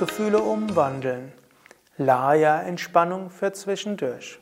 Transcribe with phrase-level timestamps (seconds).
[0.00, 1.32] Gefühle umwandeln.
[1.96, 4.40] Laya-Entspannung für zwischendurch.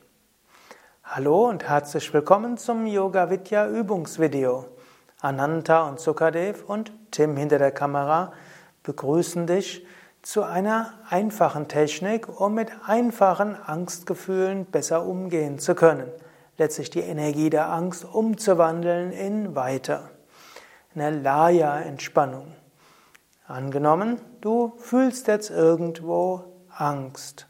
[1.04, 4.68] Hallo und herzlich willkommen zum Yoga Vidya Übungsvideo.
[5.20, 8.32] Ananta und Sukadev und Tim hinter der Kamera
[8.84, 9.86] begrüßen dich
[10.22, 16.10] zu einer einfachen Technik, um mit einfachen Angstgefühlen besser umgehen zu können.
[16.56, 20.08] Letztlich die Energie der Angst umzuwandeln in weiter.
[20.94, 22.61] Eine Laya-Entspannung.
[23.46, 27.48] Angenommen, du fühlst jetzt irgendwo Angst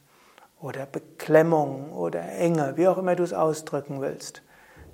[0.61, 4.43] oder Beklemmung oder Enge, wie auch immer du es ausdrücken willst,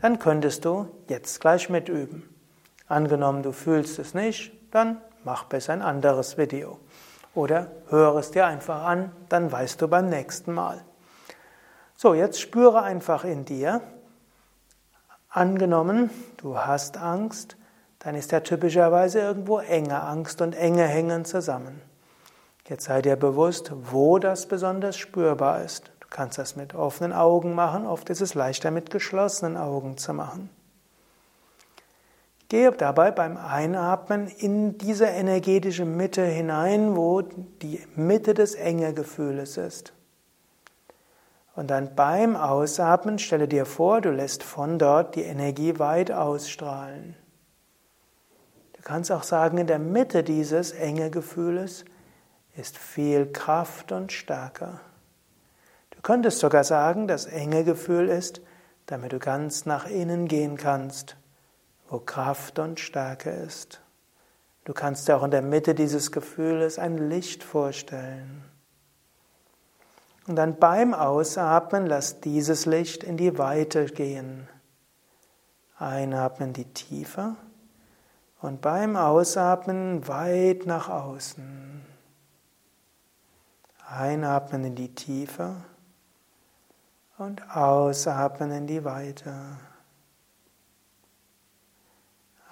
[0.00, 2.34] dann könntest du jetzt gleich mitüben.
[2.88, 6.78] Angenommen, du fühlst es nicht, dann mach besser ein anderes Video.
[7.34, 10.84] Oder höre es dir einfach an, dann weißt du beim nächsten Mal.
[11.94, 13.82] So, jetzt spüre einfach in dir.
[15.28, 17.56] Angenommen, du hast Angst,
[18.08, 21.82] dann ist ja typischerweise irgendwo enge Angst und Enge hängen zusammen.
[22.66, 25.92] Jetzt sei dir bewusst, wo das besonders spürbar ist.
[26.00, 30.14] Du kannst das mit offenen Augen machen, oft ist es leichter mit geschlossenen Augen zu
[30.14, 30.48] machen.
[32.48, 39.92] Gehe dabei beim Einatmen in diese energetische Mitte hinein, wo die Mitte des Engegefühles ist.
[41.54, 47.14] Und dann beim Ausatmen stelle dir vor, du lässt von dort die Energie weit ausstrahlen.
[48.78, 51.84] Du kannst auch sagen, in der Mitte dieses enge Gefühles
[52.56, 54.80] ist viel Kraft und Stärke.
[55.90, 58.40] Du könntest sogar sagen, das enge Gefühl ist,
[58.86, 61.16] damit du ganz nach innen gehen kannst,
[61.88, 63.80] wo Kraft und Stärke ist.
[64.64, 68.44] Du kannst dir auch in der Mitte dieses Gefühles ein Licht vorstellen.
[70.28, 74.48] Und dann beim Ausatmen lass dieses Licht in die Weite gehen.
[75.78, 77.34] Einatmen die Tiefe
[78.40, 81.84] und beim Ausatmen weit nach außen.
[83.86, 85.56] Einatmen in die Tiefe
[87.16, 89.34] und ausatmen in die Weite.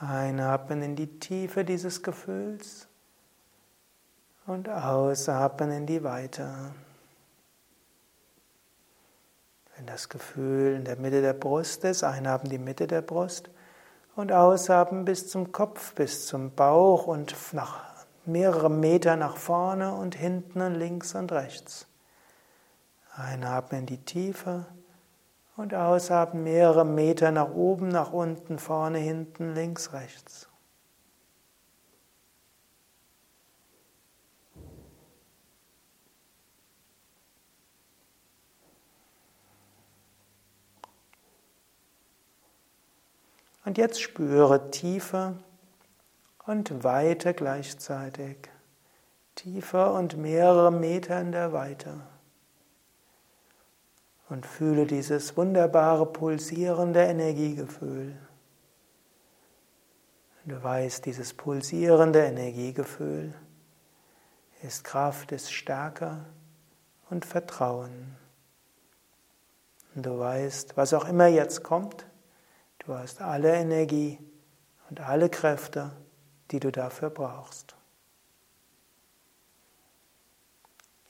[0.00, 2.88] Einatmen in die Tiefe dieses Gefühls
[4.46, 6.74] und ausatmen in die Weite.
[9.76, 13.50] Wenn das Gefühl in der Mitte der Brust ist, einatmen die Mitte der Brust
[14.16, 17.84] und ausatmen bis zum Kopf, bis zum Bauch und nach
[18.24, 21.86] mehrere Meter nach vorne und hinten und links und rechts.
[23.14, 24.66] Einatmen in die Tiefe
[25.56, 30.48] und ausatmen mehrere Meter nach oben, nach unten, vorne, hinten, links, rechts.
[43.66, 45.34] Und jetzt spüre Tiefe
[46.46, 48.36] und Weite gleichzeitig.
[49.34, 52.00] Tiefer und mehrere Meter in der Weite.
[54.28, 58.16] Und fühle dieses wunderbare pulsierende Energiegefühl.
[60.44, 63.34] Du weißt, dieses pulsierende Energiegefühl
[64.62, 66.24] ist Kraft, ist Stärke
[67.10, 68.16] und Vertrauen.
[69.96, 72.06] Und du weißt, was auch immer jetzt kommt,
[72.86, 74.18] Du hast alle Energie
[74.88, 75.90] und alle Kräfte,
[76.52, 77.74] die du dafür brauchst.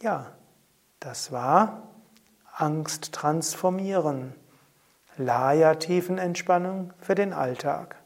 [0.00, 0.32] Ja,
[1.00, 1.82] das war
[2.54, 4.34] Angst transformieren.
[5.18, 7.96] Laya Tiefenentspannung für den Alltag.